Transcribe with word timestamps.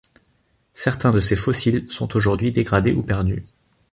Certains 0.73 1.11
de 1.11 1.19
ces 1.19 1.35
fossiles 1.35 1.85
sont 1.91 2.15
aujourd'hui 2.15 2.51
dégradés 2.51 2.91
ou 2.93 3.03
perdus. 3.03 3.45